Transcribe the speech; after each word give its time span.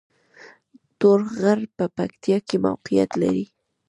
تور 0.99 1.19
غر 1.39 1.59
په 1.77 1.85
پکتیا 1.97 2.37
کې 2.47 2.57
موقعیت 2.65 3.11
لري 3.21 3.45